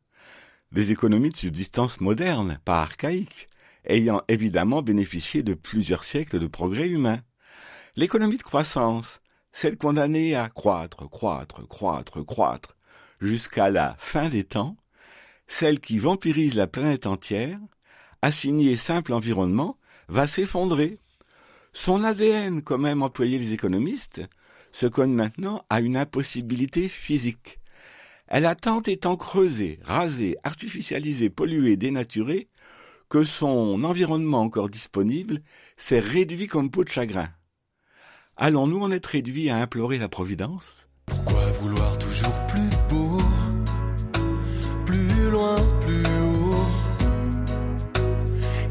Des 0.75 0.91
économies 0.91 1.29
de 1.29 1.38
subsistance 1.38 2.01
modernes, 2.01 2.59
pas 2.65 2.81
archaïques, 2.81 3.47
ayant 3.85 4.21
évidemment 4.27 4.81
bénéficié 4.81 5.41
de 5.41 5.53
plusieurs 5.53 6.03
siècles 6.03 6.38
de 6.38 6.47
progrès 6.47 6.89
humains. 6.89 7.21
L'économie 7.95 8.35
de 8.35 8.43
croissance, 8.43 9.21
celle 9.53 9.77
condamnée 9.77 10.35
à 10.35 10.49
croître, 10.49 11.09
croître, 11.09 11.65
croître, 11.65 12.25
croître, 12.25 12.75
jusqu'à 13.21 13.69
la 13.69 13.95
fin 13.99 14.27
des 14.27 14.43
temps, 14.43 14.75
celle 15.47 15.79
qui 15.79 15.97
vampirise 15.97 16.55
la 16.55 16.67
planète 16.67 17.07
entière, 17.07 17.57
assignée 18.21 18.75
simple 18.75 19.13
environnement, 19.13 19.77
va 20.09 20.27
s'effondrer. 20.27 20.99
Son 21.71 22.03
ADN, 22.03 22.61
quand 22.61 22.79
même 22.79 23.01
employé 23.01 23.38
les 23.38 23.53
économistes, 23.53 24.23
se 24.73 24.88
cogne 24.88 25.13
maintenant 25.13 25.63
à 25.69 25.79
une 25.79 25.95
impossibilité 25.95 26.89
physique. 26.89 27.61
Elle 28.27 28.45
a 28.45 28.55
tant 28.55 28.81
étant 28.81 29.17
creusée, 29.17 29.79
rasée, 29.83 30.35
artificialisée, 30.43 31.29
polluée, 31.29 31.77
dénaturée, 31.77 32.49
que 33.09 33.23
son 33.23 33.83
environnement 33.83 34.41
encore 34.41 34.69
disponible 34.69 35.41
s'est 35.77 35.99
réduit 35.99 36.47
comme 36.47 36.71
peau 36.71 36.83
de 36.83 36.89
chagrin. 36.89 37.29
Allons-nous 38.35 38.81
en 38.81 38.91
être 38.91 39.05
réduits 39.05 39.49
à 39.49 39.57
implorer 39.57 39.97
la 39.97 40.09
Providence? 40.09 40.89
Pourquoi 41.05 41.51
vouloir 41.51 41.97
toujours 41.97 42.33
plus 42.47 42.69
beau? 42.89 43.21
Plus 44.85 45.29
loin, 45.29 45.55
plus 45.79 46.05
haut. 46.21 46.65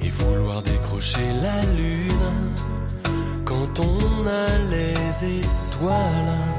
Et 0.03 0.11
vouloir 0.11 0.63
décrocher 0.63 1.33
la 1.43 1.63
lune 1.73 2.55
Quand 3.45 3.81
on 3.81 4.27
a 4.27 4.59
les 4.71 5.39
étoiles 5.39 6.54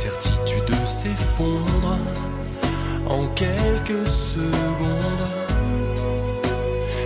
Certitudes 0.00 0.86
s'effondrent 0.86 1.98
En 3.06 3.28
quelques 3.34 4.08
secondes 4.08 5.28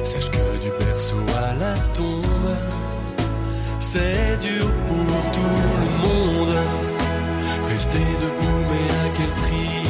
Sache 0.04 0.30
que 0.30 0.59
du 0.62 0.70
berceau 0.78 1.16
à 1.37 1.54
la 1.54 1.74
tombe, 1.92 2.54
c'est 3.80 4.38
dur 4.40 4.70
pour 4.87 5.33
tout 5.33 5.61
le 5.83 5.90
monde. 6.04 6.57
Rester 7.68 7.98
debout, 7.98 8.62
mais 8.70 8.88
à 9.02 9.04
quel 9.16 9.33
prix? 9.42 9.88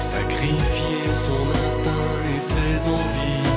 Sacrifier 0.00 1.14
son 1.14 1.44
instinct 1.68 2.08
et 2.34 2.40
ses 2.40 2.88
envies 2.88 3.52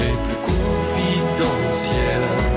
les 0.00 0.16
plus 0.24 0.40
confidentielles. 0.52 2.55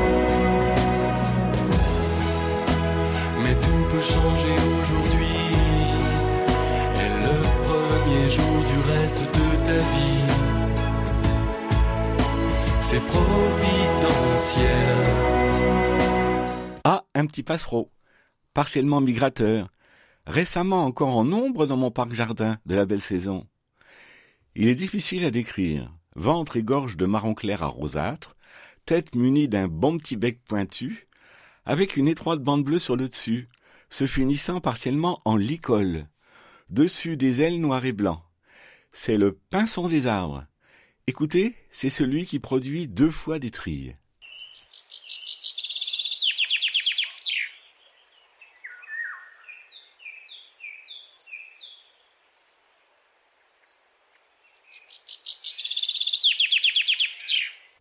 Ah, 16.84 17.05
un 17.15 17.25
petit 17.25 17.43
passereau, 17.43 17.91
partiellement 18.53 18.99
migrateur, 18.99 19.69
récemment 20.25 20.86
encore 20.86 21.15
en 21.15 21.23
nombre 21.23 21.65
dans 21.65 21.77
mon 21.77 21.91
parc 21.91 22.13
jardin 22.13 22.58
de 22.65 22.75
la 22.75 22.86
belle 22.86 23.01
saison. 23.01 23.45
Il 24.55 24.67
est 24.67 24.75
difficile 24.75 25.25
à 25.25 25.32
décrire. 25.32 25.93
Ventre 26.15 26.58
et 26.58 26.63
gorge 26.63 26.97
de 26.97 27.05
marron 27.05 27.34
clair 27.34 27.63
à 27.63 27.67
rosâtre, 27.67 28.36
tête 28.86 29.15
munie 29.15 29.47
d'un 29.47 29.67
bon 29.67 29.97
petit 29.97 30.17
bec 30.17 30.41
pointu, 30.43 31.08
avec 31.65 31.95
une 31.95 32.08
étroite 32.08 32.41
bande 32.41 32.63
bleue 32.63 32.79
sur 32.79 32.95
le 32.95 33.08
dessus, 33.08 33.47
se 33.89 34.08
finissant 34.08 34.60
partiellement 34.60 35.19
en 35.25 35.36
licol. 35.36 36.08
Dessus 36.69 37.17
des 37.17 37.41
ailes 37.41 37.60
noires 37.60 37.86
et 37.86 37.93
blancs. 37.93 38.21
C'est 38.91 39.17
le 39.17 39.39
pinson 39.49 39.88
des 39.88 40.08
arbres. 40.08 40.45
Écoutez, 41.08 41.56
c'est 41.71 41.89
celui 41.89 42.25
qui 42.25 42.39
produit 42.39 42.88
deux 42.88 43.12
fois 43.12 43.39
des 43.39 43.52
trilles. 43.52 43.95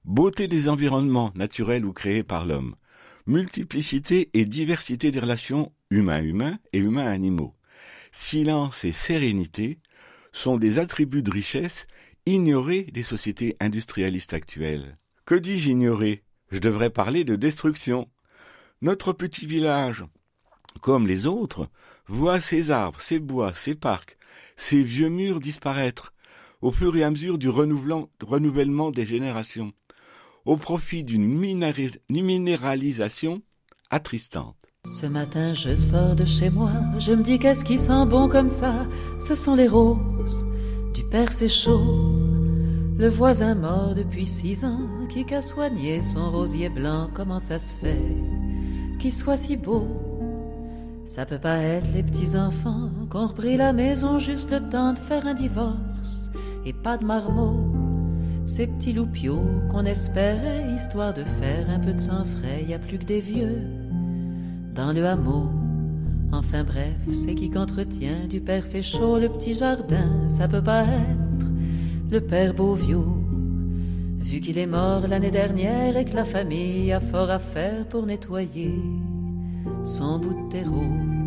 Beauté 0.05 0.49
des 0.49 0.71
environnements 0.71 1.33
naturels 1.35 1.85
ou 1.85 1.93
créés 1.93 2.23
par 2.23 2.47
l'homme. 2.47 2.75
Multiplicité 3.29 4.31
et 4.33 4.47
diversité 4.47 5.11
des 5.11 5.21
relations 5.21 5.71
humains-humains 5.91 6.59
et 6.73 6.79
humains-animaux. 6.79 7.55
Silence 8.11 8.85
et 8.87 8.93
sérénité 8.93 9.79
sont 10.33 10.57
des 10.57 10.79
attributs 10.79 11.23
de 11.23 11.31
richesse 11.31 11.87
ignorés 12.25 12.85
des 12.85 13.03
sociétés 13.03 13.57
industrialistes 13.61 14.33
actuelles. 14.33 14.97
Que 15.27 15.35
dis-je 15.35 15.71
ignorer 15.71 16.25
Je 16.51 16.59
devrais 16.59 16.89
parler 16.89 17.25
de 17.25 17.37
destruction. 17.37 18.09
Notre 18.81 19.13
petit 19.13 19.47
village, 19.47 20.05
comme 20.81 21.07
les 21.07 21.27
autres, 21.27 21.69
voit 22.07 22.41
ses 22.41 22.71
arbres, 22.71 23.01
ses 23.01 23.19
bois, 23.19 23.53
ses 23.55 23.75
parcs, 23.75 24.17
ses 24.57 24.83
vieux 24.83 25.11
murs 25.11 25.41
disparaître 25.41 26.15
au 26.63 26.73
fur 26.73 26.97
et 26.97 27.05
à 27.05 27.11
mesure 27.11 27.37
du 27.37 27.51
renouvellement 27.51 28.91
des 28.91 29.07
générations, 29.07 29.73
au 30.49 30.57
profit 30.57 31.05
d'une 31.05 31.29
minéralisation 32.09 33.43
attristante. 33.91 34.57
Ce 34.87 35.05
matin, 35.05 35.53
je 35.53 35.77
sors 35.77 36.17
de 36.17 36.25
chez 36.25 36.49
moi, 36.49 36.73
je 36.99 37.13
me 37.13 37.23
dis 37.23 37.39
qu'est-ce 37.39 37.65
qui 37.65 37.79
sent 37.79 38.07
bon 38.07 38.29
comme 38.29 38.49
ça? 38.49 38.87
Ce 39.21 39.35
sont 39.35 39.55
les 39.55 39.69
roses 39.69 40.47
du 40.95 41.05
père 41.05 41.33
c'est 41.33 41.51
chaud. 41.51 41.85
Le 42.99 43.09
voisin 43.09 43.55
mort 43.55 43.95
depuis 43.95 44.25
six 44.27 44.65
ans, 44.65 44.89
qui 45.11 45.27
qu'a 45.27 45.43
soigné 45.43 46.01
son 46.01 46.31
rosier 46.31 46.71
blanc, 46.71 47.11
comment 47.15 47.39
ça 47.39 47.59
se 47.59 47.75
fait 47.75 48.03
qu'il 48.99 49.13
soit 49.13 49.37
si 49.37 49.57
beau? 49.57 49.87
Ça 51.05 51.27
peut 51.27 51.39
pas 51.39 51.59
être 51.59 51.93
les 51.93 52.03
petits 52.03 52.37
enfants 52.37 52.91
qu'on 53.11 53.27
repris 53.27 53.57
la 53.57 53.73
maison 53.73 54.19
juste 54.19 54.51
le 54.51 54.67
temps 54.69 54.95
de 54.95 54.99
faire 54.99 55.27
un 55.27 55.35
divorce 55.35 56.31
et 56.65 56.73
pas 56.73 56.97
de 56.97 57.05
marmots. 57.05 57.78
Ces 58.49 58.67
petits 58.67 58.95
loupiaux 58.95 59.45
qu'on 59.71 59.85
espérait, 59.85 60.73
histoire 60.75 61.13
de 61.13 61.23
faire 61.23 61.69
un 61.69 61.79
peu 61.79 61.93
de 61.93 62.01
sang 62.01 62.25
frais, 62.25 62.65
y 62.67 62.73
a 62.73 62.79
plus 62.79 62.99
que 62.99 63.05
des 63.05 63.21
vieux 63.21 63.61
dans 64.75 64.93
le 64.93 65.05
hameau. 65.07 65.51
Enfin 66.33 66.65
bref, 66.65 66.97
c'est 67.13 67.35
qui 67.35 67.51
qu'entretient 67.51 68.27
du 68.27 68.41
père 68.41 68.65
c'est 68.65 68.81
le 68.81 69.29
petit 69.29 69.53
jardin, 69.53 70.29
ça 70.29 70.49
peut 70.49 70.63
pas 70.63 70.85
être 70.85 71.47
le 72.11 72.21
père 72.23 72.55
Beauviau. 72.55 73.05
Vu 74.19 74.41
qu'il 74.41 74.59
est 74.59 74.67
mort 74.67 75.07
l'année 75.07 75.31
dernière 75.31 75.97
et 75.97 76.07
que 76.07 76.17
la 76.17 76.25
famille 76.25 76.91
a 76.91 77.01
fort 77.01 77.31
à 77.31 77.39
faire 77.39 77.87
pour 77.87 78.07
nettoyer 78.07 78.75
son 79.85 80.19
bout 80.19 80.47
de 80.47 80.49
terreau. 80.51 81.18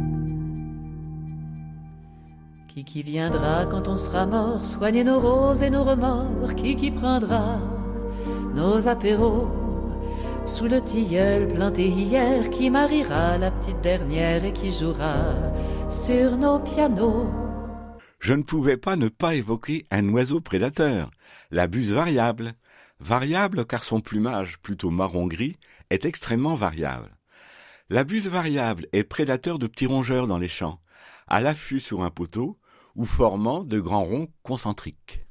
Qui 2.73 2.85
qui 2.85 3.03
viendra 3.03 3.65
quand 3.65 3.89
on 3.89 3.97
sera 3.97 4.25
mort, 4.25 4.63
soigner 4.63 5.03
nos 5.03 5.19
roses 5.19 5.61
et 5.61 5.69
nos 5.69 5.83
remords, 5.83 6.55
qui 6.55 6.77
qui 6.77 6.89
prendra 6.89 7.59
nos 8.55 8.87
apéros 8.87 9.49
sous 10.45 10.69
le 10.69 10.81
tilleul 10.81 11.49
planté 11.49 11.89
hier, 11.89 12.49
qui 12.49 12.69
mariera 12.69 13.37
la 13.37 13.51
petite 13.51 13.81
dernière 13.81 14.45
et 14.45 14.53
qui 14.53 14.71
jouera 14.71 15.33
sur 15.89 16.37
nos 16.37 16.59
pianos? 16.59 17.27
Je 18.19 18.33
ne 18.33 18.43
pouvais 18.43 18.77
pas 18.77 18.95
ne 18.95 19.09
pas 19.09 19.35
évoquer 19.35 19.85
un 19.91 20.07
oiseau 20.07 20.39
prédateur, 20.39 21.11
la 21.51 21.67
buse 21.67 21.91
variable. 21.91 22.53
Variable 23.01 23.65
car 23.65 23.83
son 23.83 23.99
plumage, 23.99 24.59
plutôt 24.59 24.91
marron-gris, 24.91 25.57
est 25.89 26.05
extrêmement 26.05 26.55
variable. 26.55 27.17
La 27.89 28.05
buse 28.05 28.29
variable 28.29 28.87
est 28.93 29.03
prédateur 29.03 29.59
de 29.59 29.67
petits 29.67 29.87
rongeurs 29.87 30.27
dans 30.27 30.37
les 30.37 30.47
champs, 30.47 30.79
à 31.27 31.41
l'affût 31.41 31.81
sur 31.81 32.03
un 32.03 32.09
poteau 32.09 32.57
ou 32.95 33.05
formant 33.05 33.63
de 33.63 33.79
grands 33.79 34.03
ronds 34.03 34.27
concentriques. 34.43 35.25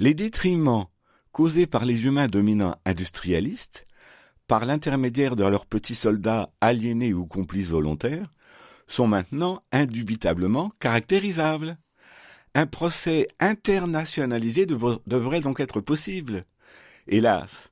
Les 0.00 0.14
détriments 0.14 0.90
causés 1.32 1.66
par 1.66 1.84
les 1.84 2.04
humains 2.04 2.28
dominants 2.28 2.76
industrialistes, 2.84 3.86
par 4.46 4.64
l'intermédiaire 4.64 5.34
de 5.34 5.44
leurs 5.44 5.66
petits 5.66 5.96
soldats 5.96 6.50
aliénés 6.60 7.12
ou 7.12 7.26
complices 7.26 7.68
volontaires, 7.68 8.30
sont 8.86 9.08
maintenant 9.08 9.60
indubitablement 9.72 10.70
caractérisables. 10.78 11.78
Un 12.54 12.66
procès 12.66 13.28
internationalisé 13.40 14.66
devrait 14.66 15.40
donc 15.40 15.60
être 15.60 15.80
possible. 15.80 16.44
Hélas, 17.06 17.70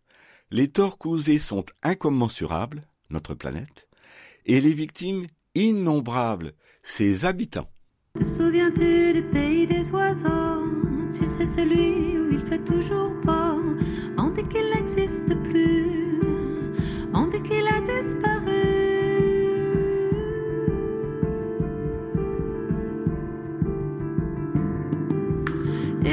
les 0.51 0.69
torts 0.69 0.99
causés 0.99 1.39
sont 1.39 1.65
incommensurables, 1.83 2.87
notre 3.11 3.35
planète, 3.35 3.89
et 4.45 4.61
les 4.61 4.75
victimes 4.75 5.25
innombrables, 5.55 6.53
ses 6.83 7.25
habitants. 7.25 7.71
Te 8.19 8.25
souviens-tu 8.25 9.13
du 9.13 9.23
pays 9.23 9.67
des 9.67 9.91
oiseaux? 9.91 10.47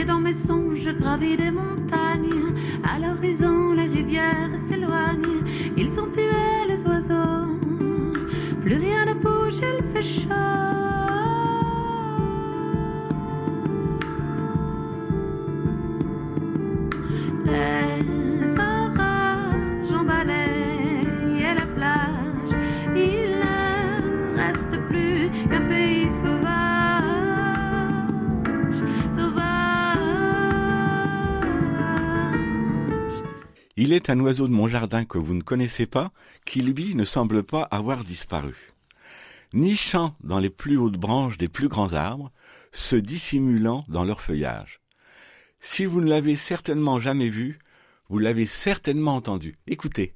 Dans 0.08 0.20
mes 0.20 0.34
songes, 0.34 0.80
je 0.80 0.92
gravis 0.92 1.38
des 1.38 1.50
montagnes. 1.50 2.54
À 2.84 3.00
l'horizon, 3.00 3.72
les 3.72 3.88
rivières 3.88 4.58
s'éloignent. 4.58 5.44
Ils 5.78 5.90
sont 5.90 6.08
tués, 6.08 6.68
les 6.68 6.84
oiseaux. 6.84 7.58
Plus 8.62 8.76
rien 8.76 9.06
ne 9.06 9.14
bouge, 9.14 9.62
il 9.62 9.84
fait 9.94 10.04
chaud. 10.04 10.73
Un 34.08 34.20
oiseau 34.22 34.48
de 34.48 34.54
mon 34.54 34.68
jardin 34.68 35.06
que 35.06 35.20
vous 35.20 35.36
ne 35.36 35.44
connaissez 35.44 35.86
pas, 35.86 36.12
qui 36.46 36.62
lui 36.62 36.96
ne 36.96 37.06
semble 37.06 37.44
pas 37.44 37.62
avoir 37.64 38.04
disparu. 38.04 38.74
Nichant 39.54 40.16
dans 40.24 40.40
les 40.40 40.50
plus 40.50 40.78
hautes 40.78 40.98
branches 40.98 41.38
des 41.38 41.48
plus 41.48 41.68
grands 41.68 41.94
arbres, 41.94 42.32
se 42.72 42.96
dissimulant 42.96 43.86
dans 43.88 44.04
leur 44.04 44.22
feuillage. 44.22 44.82
Si 45.62 45.86
vous 45.86 46.02
ne 46.02 46.10
l'avez 46.10 46.36
certainement 46.36 47.00
jamais 47.00 47.30
vu, 47.30 47.60
vous 48.10 48.18
l'avez 48.18 48.48
certainement 48.48 49.16
entendu. 49.16 49.58
Écoutez. 49.68 50.16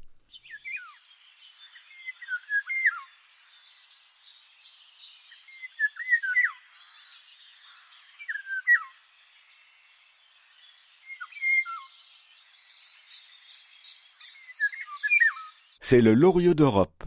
C'est 15.90 16.02
le 16.02 16.16
loriot 16.16 16.54
d'Europe, 16.54 17.06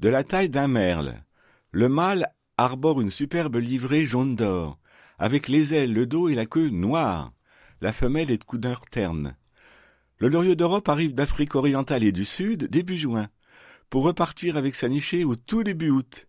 de 0.00 0.08
la 0.08 0.24
taille 0.24 0.48
d'un 0.48 0.66
merle. 0.66 1.22
Le 1.72 1.90
mâle 1.90 2.26
arbore 2.56 3.02
une 3.02 3.10
superbe 3.10 3.56
livrée 3.56 4.06
jaune 4.06 4.34
d'or, 4.34 4.78
avec 5.18 5.46
les 5.46 5.74
ailes, 5.74 5.92
le 5.92 6.06
dos 6.06 6.30
et 6.30 6.34
la 6.34 6.46
queue 6.46 6.70
noirs. 6.70 7.34
La 7.82 7.92
femelle 7.92 8.30
est 8.30 8.38
de 8.38 8.44
couleur 8.44 8.80
terne. 8.90 9.36
Le 10.16 10.28
loriot 10.28 10.54
d'Europe 10.54 10.88
arrive 10.88 11.12
d'Afrique 11.12 11.54
orientale 11.54 12.02
et 12.02 12.12
du 12.12 12.24
Sud 12.24 12.70
début 12.70 12.96
juin, 12.96 13.28
pour 13.90 14.04
repartir 14.04 14.56
avec 14.56 14.74
sa 14.74 14.88
nichée 14.88 15.24
au 15.24 15.36
tout 15.36 15.62
début 15.62 15.90
août. 15.90 16.26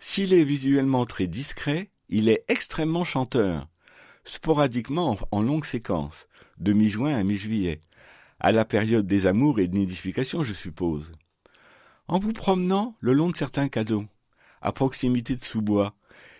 S'il 0.00 0.32
est 0.32 0.42
visuellement 0.42 1.06
très 1.06 1.28
discret, 1.28 1.92
il 2.08 2.28
est 2.28 2.44
extrêmement 2.48 3.04
chanteur, 3.04 3.68
sporadiquement 4.24 5.12
en, 5.12 5.18
en 5.30 5.42
longue 5.42 5.64
séquence, 5.64 6.26
de 6.58 6.72
mi-juin 6.72 7.14
à 7.14 7.22
mi-juillet, 7.22 7.82
à 8.40 8.52
la 8.52 8.64
période 8.64 9.06
des 9.06 9.26
amours 9.26 9.60
et 9.60 9.68
de 9.68 9.76
nidification, 9.76 10.42
je 10.42 10.54
suppose. 10.54 11.12
En 12.08 12.18
vous 12.18 12.32
promenant 12.32 12.96
le 13.00 13.12
long 13.12 13.28
de 13.28 13.36
certains 13.36 13.68
cadeaux, 13.68 14.06
à 14.62 14.72
proximité 14.72 15.36
de 15.36 15.44
sous-bois, 15.44 15.94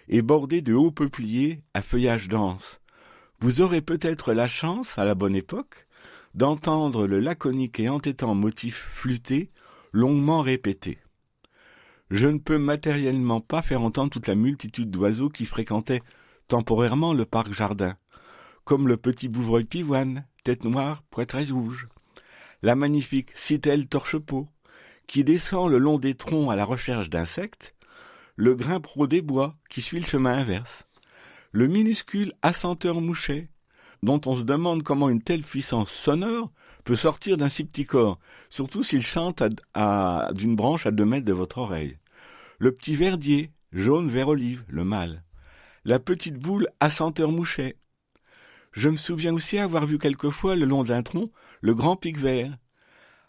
et 0.09 0.23
bordés 0.23 0.63
de 0.63 0.75
hauts 0.75 0.91
peupliers 0.91 1.63
à 1.75 1.83
feuillage 1.83 2.29
dense, 2.29 2.81
vous 3.39 3.61
aurez 3.61 3.81
peut-être 3.81 4.33
la 4.33 4.49
chance, 4.49 4.99
à 4.99 5.05
la 5.05 5.15
bonne 5.15 5.37
époque, 5.37 5.87
d'entendre 6.35 7.07
le 7.07 7.21
laconique 7.21 7.81
et 7.81 7.89
entêtant 7.89 8.35
motif 8.35 8.89
flûté 8.93 9.51
longuement 9.93 10.41
répété. 10.41 10.99
Je 12.11 12.27
ne 12.27 12.39
peux 12.39 12.59
matériellement 12.59 13.41
pas 13.41 13.63
faire 13.63 13.83
entendre 13.83 14.11
toute 14.11 14.27
la 14.27 14.35
multitude 14.35 14.91
d'oiseaux 14.91 15.29
qui 15.29 15.47
fréquentaient 15.47 16.03
temporairement 16.49 17.15
le 17.15 17.25
parc 17.25 17.53
jardin, 17.53 17.95
comme 18.65 18.89
le 18.89 18.97
petit 18.97 19.29
bouvreuil 19.29 19.65
pivoine, 19.65 20.25
tête 20.45 20.65
noire, 20.65 21.03
poitrine 21.11 21.53
rouge, 21.53 21.89
la 22.63 22.75
magnifique 22.75 23.31
citelle 23.35 23.87
torche-peau, 23.87 24.49
qui 25.07 25.25
descend 25.25 25.71
le 25.71 25.79
long 25.79 25.99
des 25.99 26.15
troncs 26.15 26.51
à 26.53 26.57
la 26.57 26.65
recherche 26.65 27.11
d'insectes, 27.11 27.75
le 28.37 28.55
grimpero 28.55 29.07
des 29.07 29.23
bois 29.23 29.57
qui 29.69 29.83
suit 29.83 30.01
le 30.01 30.07
chemin 30.07 30.39
inverse, 30.39 30.87
le 31.53 31.67
minuscule 31.67 32.33
assenteur 32.43 33.01
mouchet, 33.01 33.49
dont 34.03 34.21
on 34.27 34.37
se 34.37 34.45
demande 34.45 34.83
comment 34.83 35.11
une 35.11 35.23
telle 35.23 35.43
puissance 35.43 35.91
sonore 35.91 36.51
peut 36.85 36.97
sortir 36.97 37.37
d'un 37.37 37.49
si 37.49 37.65
petit 37.65 37.85
corps, 37.85 38.19
surtout 38.49 38.83
s'il 38.83 39.03
chante 39.03 39.43
à, 39.43 39.49
à- 39.75 40.33
d'une 40.33 40.57
branche 40.57 40.87
à 40.87 40.91
deux 40.91 41.05
mètres 41.05 41.27
de 41.27 41.33
votre 41.33 41.59
oreille. 41.59 41.99
Le 42.59 42.73
petit 42.73 42.95
verdier, 42.95 43.53
jaune 43.73 44.09
vert 44.09 44.29
olive, 44.29 44.65
le 44.69 44.85
mâle. 44.85 45.23
La 45.85 45.99
petite 45.99 46.39
boule 46.39 46.69
assenteur 46.79 47.31
mouchet. 47.31 47.77
Je 48.73 48.89
me 48.89 48.97
souviens 48.97 49.35
aussi 49.35 49.59
avoir 49.59 49.87
vu 49.87 49.99
quelquefois 49.99 50.57
le 50.57 50.65
long 50.65 50.85
d'un 50.85 51.03
tronc 51.03 51.31
le 51.61 51.75
grand 51.75 51.97
pic 51.97 52.17
vert. 52.17 52.57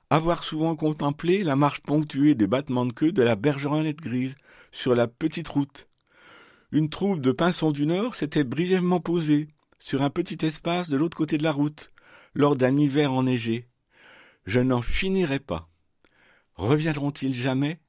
Avoir 0.10 0.43
souvent 0.43 0.75
contemplé 0.75 1.43
la 1.43 1.56
marche 1.56 1.82
ponctuée 1.82 2.36
des 2.36 2.47
battements 2.47 2.86
de 2.86 2.93
queue 2.93 3.12
de 3.12 3.23
la 3.23 3.36
bergeronnette 3.36 4.01
grise 4.01 4.36
sur 4.71 4.93
la 4.93 5.08
petite 5.08 5.47
route. 5.47 5.88
Une 6.71 6.89
troupe 6.89 7.21
de 7.21 7.32
pinsons 7.32 7.71
du 7.71 7.86
Nord 7.86 8.15
s'était 8.15 8.43
brièvement 8.43 8.99
posée 8.99 9.47
sur 9.80 10.04
un 10.04 10.10
petit 10.10 10.45
espace 10.45 10.89
de 10.89 10.97
l'autre 10.97 11.17
côté 11.17 11.38
de 11.38 11.43
la 11.43 11.51
route 11.51 11.91
lors 12.34 12.56
d'un 12.56 12.77
hiver 12.77 13.12
enneigé. 13.12 13.67
Je 14.45 14.60
n'en 14.60 14.82
finirai 14.82 15.39
pas. 15.39 15.69
Reviendront-ils 16.56 17.36
jamais? 17.36 17.80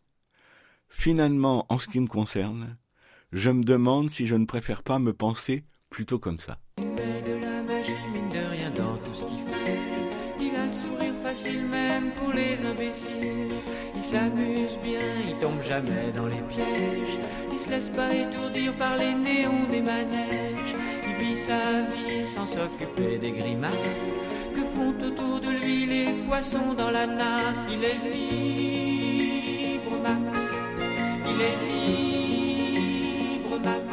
Finalement, 0.89 1.67
en 1.69 1.79
ce 1.79 1.89
qui 1.89 2.01
me 2.01 2.07
concerne, 2.07 2.77
je 3.33 3.51
me 3.51 3.65
demande 3.65 4.11
si 4.11 4.27
je 4.27 4.37
ne 4.37 4.47
préfère 4.47 4.83
pas 4.83 4.99
me 4.99 5.13
penser 5.13 5.65
plutôt 5.91 6.19
comme 6.19 6.39
ça. 6.39 6.62
Les 12.35 12.65
imbéciles. 12.67 13.55
Il 13.95 14.03
s'amuse 14.03 14.79
bien, 14.83 15.01
il 15.29 15.35
tombe 15.39 15.63
jamais 15.63 16.13
dans 16.15 16.27
les 16.27 16.43
pièges. 16.49 17.19
Il 17.53 17.59
se 17.59 17.71
laisse 17.71 17.89
pas 17.89 18.13
étourdir 18.15 18.73
par 18.75 18.97
les 18.97 19.15
néons 19.15 19.65
des 19.71 19.81
manèges. 19.81 20.75
Il 21.09 21.15
vit 21.25 21.39
sa 21.39 21.83
vie 21.93 22.27
sans 22.27 22.47
s'occuper 22.47 23.19
des 23.19 23.33
grimaces 23.33 24.11
que 24.55 24.63
font 24.75 24.95
autour 25.07 25.41
de 25.41 25.51
lui 25.63 25.87
les 25.87 26.13
poissons 26.27 26.75
dans 26.77 26.91
la 26.91 27.07
nasse. 27.07 27.65
Il 27.71 27.85
est 27.85 28.01
libre, 28.13 29.93
Max. 30.03 30.39
Il 31.31 31.41
est 31.51 31.59
libre, 33.35 33.59
Max. 33.65 33.87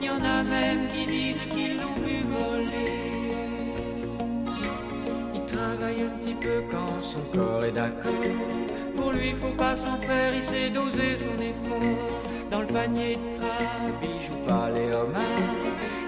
Il 0.00 0.06
y 0.06 0.10
en 0.10 0.22
a 0.24 0.42
même 0.42 0.86
qui 0.92 1.06
disent 1.06 1.27
quand 6.70 7.02
son 7.02 7.22
corps 7.32 7.64
est 7.64 7.72
d'accord. 7.72 8.12
Pour 8.96 9.12
lui, 9.12 9.34
faut 9.40 9.56
pas 9.56 9.76
s'en 9.76 9.96
faire, 9.98 10.34
il 10.34 10.42
sait 10.42 10.70
doser 10.70 11.16
son 11.16 11.40
effort. 11.40 12.08
Dans 12.50 12.60
le 12.60 12.66
panier 12.66 13.16
de 13.16 13.38
crabe, 13.38 14.02
il 14.02 14.20
joue 14.26 14.46
pas 14.46 14.70
les 14.70 14.92
homards. 14.94 15.22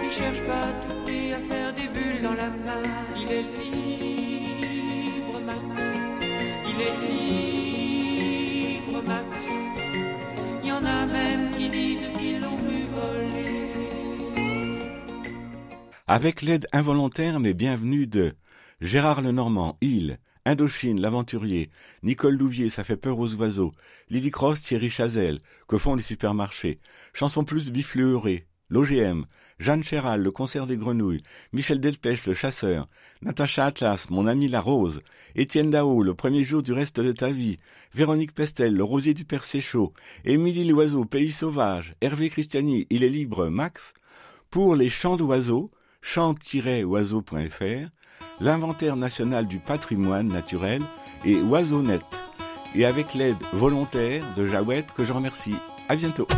Il 0.03 0.11
cherche 0.11 0.43
pas 0.43 0.63
à 0.63 0.73
tout 0.83 0.95
prix 1.05 1.33
à 1.33 1.39
faire 1.39 1.73
des 1.75 1.89
bulles 1.89 2.23
dans 2.23 2.35
la 2.35 2.49
main. 2.49 2.83
Il 3.17 3.31
est 3.31 3.47
libre, 3.61 5.41
Max. 5.47 5.83
Il 6.71 6.81
est 6.89 6.97
libre, 8.73 9.03
Max. 9.07 9.47
Il 10.63 10.69
y 10.69 10.73
en 10.73 10.85
a 10.85 11.07
même 11.07 11.51
qui 11.57 11.69
disent 11.69 12.11
qu'ils 12.19 12.41
l'ont 12.41 12.57
vu 12.57 12.87
voler. 12.95 14.41
Avec 16.07 16.43
l'aide 16.43 16.67
involontaire 16.73 17.39
mais 17.39 17.55
bienvenue 17.55 18.07
de 18.07 18.35
Gérard 18.81 19.21
Lenormand, 19.21 19.77
Il, 19.83 20.19
Indochine, 20.47 21.03
l'aventurier, 21.03 21.69
Nicole 22.03 22.39
Louvier, 22.39 22.71
ça 22.71 22.83
fait 22.83 22.97
peur 22.97 23.19
aux 23.19 23.35
oiseaux, 23.35 23.73
Lily 24.09 24.31
Cross, 24.31 24.63
Thierry 24.63 24.89
Chazelle, 24.89 25.41
que 25.69 25.77
font 25.77 25.97
les 25.97 26.03
supermarchés, 26.03 26.81
Chanson 27.13 27.45
Plus 27.45 27.71
Bifleuré, 27.71 28.47
l'OGM, 28.71 29.27
Jeanne 29.59 29.85
Chéral, 29.85 30.23
le 30.23 30.31
concert 30.31 30.67
des 30.67 30.79
grenouilles, 30.79 31.23
Michel 31.53 31.79
Delpech, 31.79 32.25
le 32.25 32.33
chasseur, 32.33 32.89
Natacha 33.21 33.67
Atlas, 33.67 34.09
mon 34.09 34.27
ami 34.27 34.49
la 34.49 34.63
rose, 34.63 35.01
Étienne 35.35 35.69
Dao, 35.69 36.03
le 36.03 36.15
premier 36.15 36.43
jour 36.43 36.63
du 36.63 36.73
reste 36.73 37.01
de 37.01 37.13
ta 37.13 37.31
vie, 37.31 37.59
Véronique 37.93 38.35
Pestel, 38.35 38.75
le 38.75 38.85
rosier 38.85 39.13
du 39.13 39.27
Père 39.27 39.45
Séchaud, 39.45 39.93
Émilie 40.25 40.67
Loiseau, 40.67 41.05
Pays 41.05 41.33
Sauvage, 41.33 41.95
Hervé 42.01 42.31
Christiani, 42.31 42.87
Il 42.89 43.05
est 43.05 43.11
libre, 43.11 43.49
Max, 43.49 43.93
pour 44.49 44.75
les 44.75 44.89
chants 44.89 45.19
d'oiseaux, 45.19 45.71
chant-oiseau.fr, 46.03 47.89
l'inventaire 48.41 48.97
national 48.97 49.47
du 49.47 49.59
patrimoine 49.59 50.29
naturel 50.29 50.83
et 51.25 51.37
Oiseaunet. 51.37 52.01
Et 52.75 52.87
avec 52.87 53.15
l'aide 53.15 53.37
volontaire 53.53 54.25
de 54.37 54.47
Jawed 54.47 54.87
que 54.93 55.05
je 55.05 55.13
remercie. 55.13 55.57
À 55.89 55.97
bientôt. 55.97 56.29